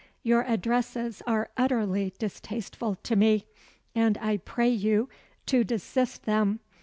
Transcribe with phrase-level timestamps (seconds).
[0.23, 3.45] Your addresses are utterly distasteful to me,
[3.93, 5.09] and I pray you
[5.45, 6.59] to desist them.